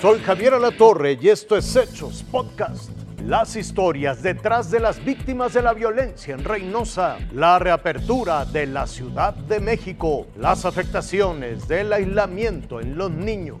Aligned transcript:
Soy 0.00 0.20
Javier 0.20 0.54
Alatorre 0.54 1.18
y 1.20 1.28
esto 1.28 1.56
es 1.56 1.74
Hechos 1.74 2.24
Podcast. 2.30 2.90
Las 3.24 3.56
historias 3.56 4.22
detrás 4.22 4.70
de 4.70 4.78
las 4.78 5.04
víctimas 5.04 5.54
de 5.54 5.60
la 5.60 5.72
violencia 5.72 6.34
en 6.34 6.44
Reynosa, 6.44 7.18
la 7.32 7.58
reapertura 7.58 8.44
de 8.44 8.68
la 8.68 8.86
Ciudad 8.86 9.34
de 9.34 9.58
México, 9.58 10.28
las 10.36 10.64
afectaciones 10.64 11.66
del 11.66 11.92
aislamiento 11.92 12.80
en 12.80 12.96
los 12.96 13.10
niños. 13.10 13.58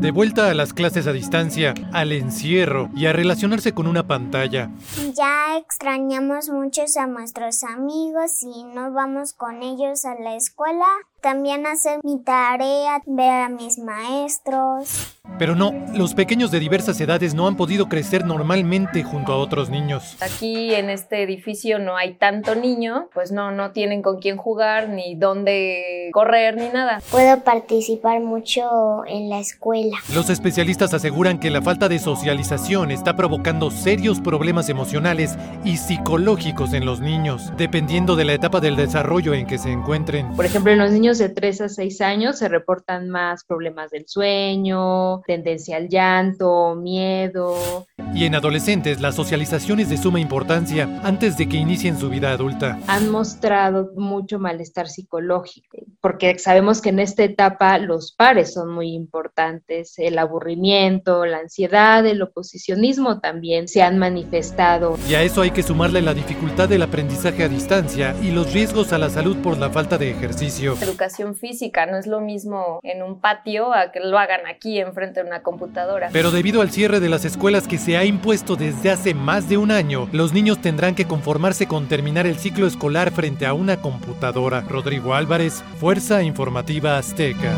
De 0.00 0.12
vuelta 0.12 0.48
a 0.48 0.54
las 0.54 0.72
clases 0.72 1.08
a 1.08 1.12
distancia, 1.12 1.74
al 1.92 2.12
encierro 2.12 2.90
y 2.94 3.06
a 3.06 3.12
relacionarse 3.12 3.74
con 3.74 3.88
una 3.88 4.06
pantalla. 4.06 4.70
Ya 5.14 5.58
extrañamos 5.58 6.48
muchos 6.48 6.96
a 6.96 7.08
nuestros 7.08 7.64
amigos 7.64 8.44
y 8.44 8.62
no 8.62 8.92
vamos 8.92 9.32
con 9.32 9.64
ellos 9.64 10.04
a 10.04 10.14
la 10.14 10.36
escuela. 10.36 10.86
También 11.20 11.66
hacer 11.66 11.98
mi 12.04 12.20
tarea, 12.22 13.02
ver 13.04 13.42
a 13.42 13.48
mis 13.48 13.78
maestros. 13.78 15.16
Pero 15.36 15.54
no, 15.54 15.72
los 15.94 16.14
pequeños 16.14 16.50
de 16.50 16.58
diversas 16.58 17.00
edades 17.00 17.34
no 17.34 17.46
han 17.46 17.56
podido 17.56 17.88
crecer 17.88 18.24
normalmente 18.24 19.02
junto 19.04 19.32
a 19.32 19.36
otros 19.36 19.68
niños. 19.68 20.16
Aquí 20.20 20.74
en 20.74 20.90
este 20.90 21.22
edificio 21.22 21.78
no 21.78 21.96
hay 21.96 22.14
tanto 22.14 22.54
niño, 22.54 23.08
pues 23.12 23.30
no, 23.30 23.52
no 23.52 23.72
tienen 23.72 24.00
con 24.02 24.20
quién 24.20 24.36
jugar, 24.36 24.88
ni 24.88 25.16
dónde 25.16 26.10
correr, 26.12 26.56
ni 26.56 26.68
nada. 26.68 27.00
Puedo 27.10 27.40
participar 27.40 28.20
mucho 28.20 29.04
en 29.06 29.28
la 29.28 29.38
escuela. 29.38 29.96
Los 30.14 30.30
especialistas 30.30 30.94
aseguran 30.94 31.38
que 31.38 31.50
la 31.50 31.62
falta 31.62 31.88
de 31.88 31.98
socialización 31.98 32.90
está 32.90 33.14
provocando 33.14 33.70
serios 33.70 34.20
problemas 34.20 34.68
emocionales 34.68 35.36
y 35.64 35.76
psicológicos 35.76 36.72
en 36.72 36.84
los 36.84 37.00
niños, 37.00 37.52
dependiendo 37.56 38.16
de 38.16 38.24
la 38.24 38.32
etapa 38.32 38.60
del 38.60 38.76
desarrollo 38.76 39.34
en 39.34 39.46
que 39.46 39.58
se 39.58 39.70
encuentren. 39.70 40.34
Por 40.34 40.46
ejemplo, 40.46 40.72
en 40.72 40.78
los 40.78 40.90
niños 40.90 41.07
de 41.16 41.30
3 41.30 41.62
a 41.62 41.68
6 41.70 42.00
años 42.02 42.38
se 42.38 42.48
reportan 42.48 43.08
más 43.08 43.44
problemas 43.44 43.90
del 43.90 44.06
sueño, 44.06 45.22
tendencia 45.26 45.78
al 45.78 45.88
llanto, 45.88 46.74
miedo. 46.74 47.86
Y 48.14 48.24
en 48.26 48.34
adolescentes 48.34 49.00
la 49.00 49.12
socialización 49.12 49.80
es 49.80 49.88
de 49.88 49.96
suma 49.96 50.20
importancia 50.20 51.00
antes 51.02 51.38
de 51.38 51.48
que 51.48 51.56
inicien 51.56 51.98
su 51.98 52.10
vida 52.10 52.30
adulta. 52.30 52.78
Han 52.88 53.08
mostrado 53.08 53.92
mucho 53.96 54.38
malestar 54.38 54.88
psicológico, 54.88 55.78
porque 56.00 56.38
sabemos 56.38 56.80
que 56.80 56.90
en 56.90 57.00
esta 57.00 57.24
etapa 57.24 57.78
los 57.78 58.12
pares 58.12 58.52
son 58.52 58.70
muy 58.72 58.92
importantes, 58.92 59.98
el 59.98 60.18
aburrimiento, 60.18 61.26
la 61.26 61.38
ansiedad, 61.38 62.06
el 62.06 62.22
oposicionismo 62.22 63.20
también 63.20 63.68
se 63.68 63.82
han 63.82 63.98
manifestado. 63.98 64.96
Y 65.08 65.14
a 65.14 65.22
eso 65.22 65.40
hay 65.40 65.50
que 65.50 65.62
sumarle 65.62 66.02
la 66.02 66.14
dificultad 66.14 66.68
del 66.68 66.82
aprendizaje 66.82 67.44
a 67.44 67.48
distancia 67.48 68.14
y 68.22 68.30
los 68.30 68.52
riesgos 68.52 68.92
a 68.92 68.98
la 68.98 69.10
salud 69.10 69.36
por 69.38 69.58
la 69.58 69.70
falta 69.70 69.98
de 69.98 70.10
ejercicio. 70.10 70.76
Educación 70.80 71.34
física 71.34 71.86
no 71.86 71.98
es 71.98 72.06
lo 72.06 72.20
mismo 72.20 72.80
en 72.82 73.02
un 73.02 73.20
patio 73.20 73.72
a 73.72 73.90
que 73.90 74.00
lo 74.00 74.18
hagan 74.18 74.46
aquí 74.46 74.78
enfrente 74.78 75.22
de 75.22 75.26
una 75.26 75.42
computadora. 75.42 76.10
Pero 76.12 76.30
debido 76.30 76.60
al 76.60 76.70
cierre 76.70 77.00
de 77.00 77.08
las 77.08 77.24
escuelas 77.24 77.66
que 77.66 77.78
se 77.78 77.96
ha 77.96 78.04
impuesto 78.04 78.56
desde 78.56 78.90
hace 78.90 79.14
más 79.14 79.48
de 79.48 79.56
un 79.56 79.70
año, 79.70 80.08
los 80.12 80.32
niños 80.32 80.60
tendrán 80.60 80.94
que 80.94 81.06
conformarse 81.06 81.66
con 81.66 81.88
terminar 81.88 82.26
el 82.26 82.38
ciclo 82.38 82.66
escolar 82.66 83.10
frente 83.10 83.46
a 83.46 83.54
una 83.54 83.80
computadora. 83.80 84.60
Rodrigo 84.68 85.14
Álvarez, 85.14 85.64
Fuerza 85.88 86.22
Informativa 86.22 86.98
Azteca. 86.98 87.50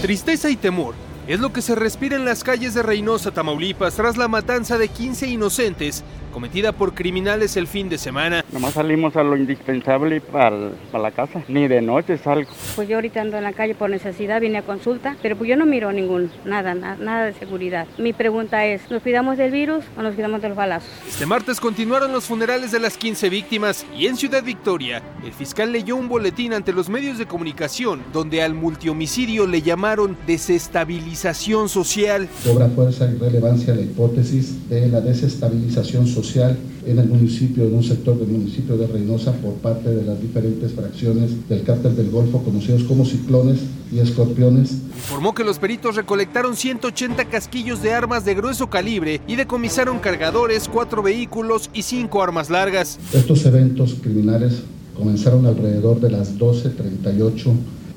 Tristeza 0.00 0.48
y 0.48 0.56
temor 0.56 0.94
es 1.26 1.40
lo 1.40 1.52
que 1.52 1.60
se 1.60 1.74
respira 1.74 2.16
en 2.16 2.24
las 2.24 2.42
calles 2.42 2.72
de 2.72 2.82
Reynosa, 2.82 3.32
Tamaulipas, 3.32 3.96
tras 3.96 4.16
la 4.16 4.28
matanza 4.28 4.78
de 4.78 4.88
15 4.88 5.26
inocentes 5.26 6.04
cometida 6.34 6.72
por 6.72 6.94
criminales 6.94 7.56
el 7.56 7.68
fin 7.68 7.88
de 7.88 7.96
semana. 7.96 8.44
Nomás 8.52 8.74
salimos 8.74 9.14
a 9.14 9.22
lo 9.22 9.36
indispensable 9.36 10.20
para, 10.20 10.72
la 10.92 11.10
casa, 11.12 11.44
ni 11.46 11.68
de 11.68 11.80
noche 11.80 12.18
salgo. 12.18 12.50
Pues 12.74 12.88
yo 12.88 12.96
ahorita 12.96 13.20
ando 13.20 13.36
en 13.36 13.44
la 13.44 13.52
calle 13.52 13.76
por 13.76 13.88
necesidad, 13.88 14.40
vine 14.40 14.58
a 14.58 14.62
consulta, 14.62 15.16
pero 15.22 15.36
pues 15.36 15.48
yo 15.48 15.56
no 15.56 15.64
miro 15.64 15.92
ningún, 15.92 16.32
nada, 16.44 16.74
nada, 16.74 16.96
nada 16.96 17.26
de 17.26 17.34
seguridad. 17.34 17.86
Mi 17.98 18.12
pregunta 18.12 18.66
es, 18.66 18.90
¿nos 18.90 19.00
cuidamos 19.02 19.38
del 19.38 19.52
virus 19.52 19.84
o 19.96 20.02
nos 20.02 20.16
cuidamos 20.16 20.42
de 20.42 20.48
los 20.48 20.56
balazos? 20.56 20.90
Este 21.06 21.24
martes 21.24 21.60
continuaron 21.60 22.10
los 22.10 22.24
funerales 22.24 22.72
de 22.72 22.80
las 22.80 22.96
15 22.96 23.28
víctimas 23.28 23.86
y 23.96 24.08
en 24.08 24.16
Ciudad 24.16 24.42
Victoria, 24.42 25.02
el 25.24 25.32
fiscal 25.32 25.70
leyó 25.70 25.94
un 25.94 26.08
boletín 26.08 26.52
ante 26.52 26.72
los 26.72 26.88
medios 26.88 27.16
de 27.16 27.26
comunicación 27.26 28.02
donde 28.12 28.42
al 28.42 28.54
multihomicidio 28.54 29.46
le 29.46 29.62
llamaron 29.62 30.16
desestabilización 30.26 31.68
social. 31.68 32.28
Cobra 32.44 32.68
fuerza 32.70 33.08
y 33.08 33.18
relevancia 33.18 33.72
la 33.72 33.82
hipótesis 33.82 34.68
de 34.68 34.88
la 34.88 35.00
desestabilización 35.00 36.08
social 36.08 36.23
en 36.86 36.98
el 36.98 37.08
municipio, 37.08 37.64
en 37.64 37.74
un 37.74 37.84
sector 37.84 38.18
del 38.18 38.28
municipio 38.28 38.76
de 38.76 38.86
Reynosa 38.86 39.32
por 39.32 39.54
parte 39.54 39.90
de 39.90 40.04
las 40.04 40.20
diferentes 40.20 40.72
fracciones 40.72 41.48
del 41.48 41.62
cártel 41.62 41.96
del 41.96 42.10
Golfo, 42.10 42.42
conocidos 42.42 42.84
como 42.84 43.04
ciclones 43.04 43.60
y 43.92 43.98
escorpiones. 43.98 44.72
Informó 44.96 45.34
que 45.34 45.44
los 45.44 45.58
peritos 45.58 45.96
recolectaron 45.96 46.56
180 46.56 47.26
casquillos 47.26 47.82
de 47.82 47.92
armas 47.92 48.24
de 48.24 48.34
grueso 48.34 48.70
calibre 48.70 49.20
y 49.26 49.36
decomisaron 49.36 49.98
cargadores, 49.98 50.68
cuatro 50.68 51.02
vehículos 51.02 51.70
y 51.74 51.82
cinco 51.82 52.22
armas 52.22 52.48
largas. 52.48 52.98
Estos 53.12 53.44
eventos 53.44 53.96
criminales 54.00 54.62
comenzaron 54.96 55.46
alrededor 55.46 56.00
de 56.00 56.10
las 56.10 56.38
12.38 56.38 57.52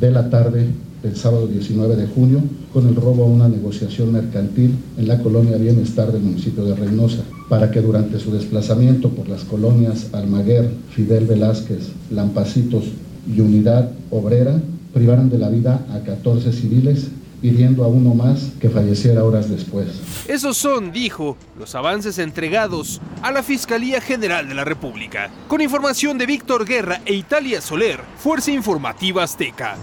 de 0.00 0.10
la 0.10 0.28
tarde 0.28 0.68
el 1.02 1.16
sábado 1.16 1.46
19 1.46 1.96
de 1.96 2.06
junio 2.06 2.42
con 2.72 2.88
el 2.88 2.96
robo 2.96 3.24
a 3.24 3.26
una 3.26 3.48
negociación 3.48 4.12
mercantil 4.12 4.76
en 4.96 5.08
la 5.08 5.22
colonia 5.22 5.56
Bienestar 5.56 6.12
del 6.12 6.22
municipio 6.22 6.64
de 6.64 6.74
Reynosa, 6.74 7.22
para 7.48 7.70
que 7.70 7.80
durante 7.80 8.18
su 8.18 8.32
desplazamiento 8.32 9.10
por 9.10 9.28
las 9.28 9.44
colonias 9.44 10.08
Almaguer, 10.12 10.70
Fidel 10.90 11.26
Velázquez, 11.26 11.90
Lampacitos 12.10 12.84
y 13.26 13.40
Unidad 13.40 13.92
Obrera, 14.10 14.60
privaran 14.92 15.30
de 15.30 15.38
la 15.38 15.48
vida 15.48 15.86
a 15.92 16.00
14 16.00 16.52
civiles 16.52 17.08
pidiendo 17.40 17.84
a 17.84 17.88
uno 17.88 18.14
más 18.14 18.50
que 18.60 18.68
falleciera 18.68 19.24
horas 19.24 19.48
después. 19.48 19.88
Esos 20.26 20.56
son, 20.56 20.92
dijo, 20.92 21.36
los 21.58 21.74
avances 21.74 22.18
entregados 22.18 23.00
a 23.22 23.30
la 23.30 23.42
Fiscalía 23.42 24.00
General 24.00 24.48
de 24.48 24.54
la 24.54 24.64
República. 24.64 25.30
Con 25.46 25.60
información 25.60 26.18
de 26.18 26.26
Víctor 26.26 26.66
Guerra 26.66 27.00
e 27.04 27.14
Italia 27.14 27.60
Soler, 27.60 28.00
Fuerza 28.16 28.50
Informativa 28.50 29.22
Azteca. 29.22 29.76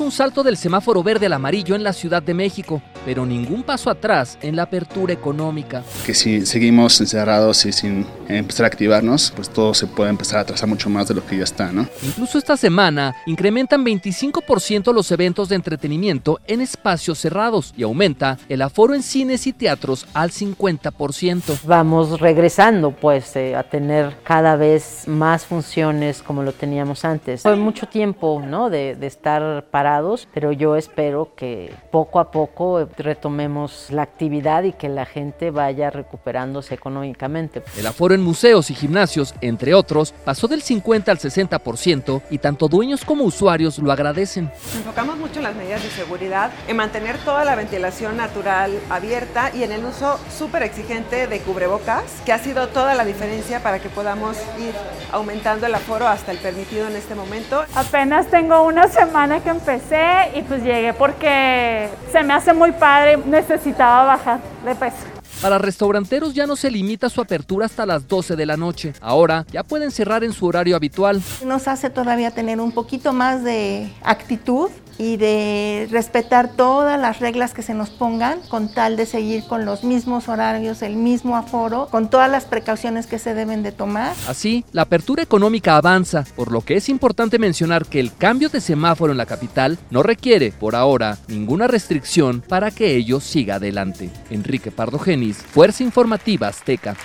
Un 0.00 0.10
salto 0.10 0.42
del 0.42 0.56
semáforo 0.56 1.02
verde 1.02 1.26
al 1.26 1.32
amarillo 1.32 1.74
en 1.74 1.84
la 1.84 1.92
Ciudad 1.92 2.22
de 2.22 2.34
México, 2.34 2.82
pero 3.04 3.26
ningún 3.26 3.62
paso 3.62 3.90
atrás 3.90 4.38
en 4.42 4.56
la 4.56 4.62
apertura 4.62 5.12
económica. 5.12 5.82
Que 6.06 6.14
si 6.14 6.46
seguimos 6.46 7.00
encerrados 7.00 7.64
y 7.66 7.72
sin 7.72 8.06
empezar 8.28 8.64
a 8.64 8.68
activarnos, 8.68 9.32
pues 9.34 9.50
todo 9.50 9.74
se 9.74 9.86
puede 9.86 10.10
empezar 10.10 10.38
a 10.38 10.42
atrasar 10.42 10.68
mucho 10.68 10.88
más 10.88 11.08
de 11.08 11.14
lo 11.14 11.26
que 11.26 11.36
ya 11.36 11.44
está, 11.44 11.72
¿no? 11.72 11.86
Incluso 12.02 12.38
esta 12.38 12.56
semana 12.56 13.14
incrementan 13.26 13.84
25% 13.84 14.92
los 14.92 15.10
eventos 15.10 15.48
de 15.48 15.56
entretenimiento 15.56 16.40
en 16.46 16.60
espacios 16.60 17.18
cerrados 17.18 17.74
y 17.76 17.82
aumenta 17.82 18.38
el 18.48 18.62
aforo 18.62 18.94
en 18.94 19.02
cines 19.02 19.46
y 19.46 19.52
teatros 19.52 20.06
al 20.14 20.30
50%. 20.30 21.60
Vamos 21.64 22.20
regresando 22.20 22.90
pues 22.90 23.36
eh, 23.36 23.56
a 23.56 23.62
tener 23.62 24.16
cada 24.22 24.56
vez 24.56 25.04
más 25.06 25.44
funciones 25.44 26.22
como 26.22 26.42
lo 26.42 26.52
teníamos 26.52 27.04
antes. 27.04 27.42
Fue 27.42 27.56
mucho 27.56 27.86
tiempo, 27.86 28.42
¿no? 28.44 28.70
De, 28.70 28.94
de 28.94 29.06
estar 29.06 29.64
parados, 29.70 29.83
pero 30.32 30.52
yo 30.52 30.76
espero 30.76 31.30
que 31.36 31.70
poco 31.90 32.18
a 32.18 32.30
poco 32.30 32.88
retomemos 32.96 33.88
la 33.90 34.02
actividad 34.02 34.62
y 34.62 34.72
que 34.72 34.88
la 34.88 35.04
gente 35.04 35.50
vaya 35.50 35.90
recuperándose 35.90 36.74
económicamente. 36.74 37.62
El 37.76 37.86
aforo 37.86 38.14
en 38.14 38.22
museos 38.22 38.70
y 38.70 38.74
gimnasios, 38.74 39.34
entre 39.40 39.74
otros, 39.74 40.12
pasó 40.24 40.48
del 40.48 40.62
50 40.62 41.10
al 41.10 41.18
60% 41.18 42.22
y 42.30 42.38
tanto 42.38 42.68
dueños 42.68 43.04
como 43.04 43.24
usuarios 43.24 43.78
lo 43.78 43.92
agradecen. 43.92 44.44
Nos 44.46 44.76
enfocamos 44.76 45.18
mucho 45.18 45.38
en 45.38 45.44
las 45.44 45.54
medidas 45.54 45.82
de 45.82 45.90
seguridad, 45.90 46.50
en 46.66 46.76
mantener 46.76 47.18
toda 47.18 47.44
la 47.44 47.54
ventilación 47.54 48.16
natural 48.16 48.72
abierta 48.88 49.50
y 49.54 49.64
en 49.64 49.72
el 49.72 49.84
uso 49.84 50.18
súper 50.36 50.62
exigente 50.62 51.26
de 51.26 51.40
cubrebocas, 51.40 52.04
que 52.24 52.32
ha 52.32 52.38
sido 52.38 52.68
toda 52.68 52.94
la 52.94 53.04
diferencia 53.04 53.62
para 53.62 53.80
que 53.80 53.90
podamos 53.90 54.38
ir 54.58 54.72
aumentando 55.12 55.66
el 55.66 55.74
aforo 55.74 56.08
hasta 56.08 56.32
el 56.32 56.38
permitido 56.38 56.86
en 56.88 56.96
este 56.96 57.14
momento. 57.14 57.64
Apenas 57.74 58.28
tengo 58.28 58.62
una 58.62 58.88
semana 58.88 59.40
que 59.40 59.50
empecé 59.74 60.38
y 60.38 60.42
pues 60.42 60.62
llegué 60.62 60.92
porque 60.94 61.88
se 62.12 62.22
me 62.22 62.32
hace 62.32 62.52
muy 62.52 62.72
padre, 62.72 63.16
necesitaba 63.16 64.04
bajar 64.04 64.40
de 64.64 64.74
peso. 64.74 64.96
Para 65.42 65.58
restauranteros 65.58 66.32
ya 66.32 66.46
no 66.46 66.56
se 66.56 66.70
limita 66.70 67.08
su 67.10 67.20
apertura 67.20 67.66
hasta 67.66 67.84
las 67.84 68.06
12 68.08 68.36
de 68.36 68.46
la 68.46 68.56
noche. 68.56 68.94
Ahora 69.00 69.44
ya 69.50 69.62
pueden 69.62 69.90
cerrar 69.90 70.24
en 70.24 70.32
su 70.32 70.46
horario 70.46 70.76
habitual. 70.76 71.20
Nos 71.44 71.68
hace 71.68 71.90
todavía 71.90 72.30
tener 72.30 72.60
un 72.60 72.72
poquito 72.72 73.12
más 73.12 73.44
de 73.44 73.90
actitud 74.02 74.70
y 74.98 75.16
de 75.16 75.88
respetar 75.90 76.52
todas 76.56 77.00
las 77.00 77.20
reglas 77.20 77.54
que 77.54 77.62
se 77.62 77.74
nos 77.74 77.90
pongan 77.90 78.40
con 78.48 78.72
tal 78.72 78.96
de 78.96 79.06
seguir 79.06 79.44
con 79.44 79.64
los 79.64 79.84
mismos 79.84 80.28
horarios, 80.28 80.82
el 80.82 80.96
mismo 80.96 81.36
aforo, 81.36 81.88
con 81.90 82.10
todas 82.10 82.30
las 82.30 82.44
precauciones 82.44 83.06
que 83.06 83.18
se 83.18 83.34
deben 83.34 83.62
de 83.62 83.72
tomar. 83.72 84.14
Así, 84.28 84.64
la 84.72 84.82
apertura 84.82 85.22
económica 85.22 85.76
avanza, 85.76 86.24
por 86.36 86.52
lo 86.52 86.60
que 86.60 86.76
es 86.76 86.88
importante 86.88 87.38
mencionar 87.38 87.86
que 87.86 88.00
el 88.00 88.14
cambio 88.14 88.48
de 88.48 88.60
semáforo 88.60 89.12
en 89.12 89.18
la 89.18 89.26
capital 89.26 89.78
no 89.90 90.02
requiere, 90.02 90.52
por 90.52 90.76
ahora, 90.76 91.18
ninguna 91.28 91.66
restricción 91.66 92.40
para 92.40 92.70
que 92.70 92.96
ello 92.96 93.20
siga 93.20 93.56
adelante. 93.56 94.10
Enrique 94.30 94.70
Pardo 94.70 94.98
Genis, 94.98 95.38
Fuerza 95.38 95.82
Informativa 95.82 96.48
Azteca. 96.48 96.96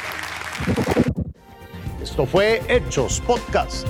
Esto 2.02 2.26
fue 2.26 2.62
Hechos 2.68 3.22
Podcast. 3.22 3.88